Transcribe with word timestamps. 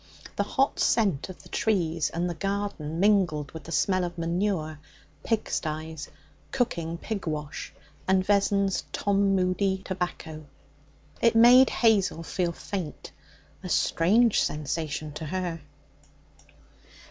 The 0.35 0.41
hot 0.41 0.79
scent 0.79 1.29
of 1.29 1.43
the 1.43 1.49
trees 1.49 2.09
and 2.09 2.27
the 2.27 2.33
garden 2.33 2.99
mingled 2.99 3.51
with 3.51 3.65
the 3.65 3.71
smell 3.71 4.03
of 4.03 4.17
manure, 4.17 4.79
pigsties, 5.23 6.07
cooking 6.51 6.97
pig 6.97 7.27
wash 7.27 7.71
and 8.07 8.25
Vessons' 8.25 8.83
'Tom 8.91 9.35
Moody' 9.35 9.83
tobacco. 9.85 10.47
It 11.21 11.35
made 11.35 11.69
Hazel 11.69 12.23
feel 12.23 12.51
faint 12.51 13.11
a 13.61 13.69
strange 13.69 14.41
sensation 14.41 15.13
to 15.13 15.25
her. 15.27 15.61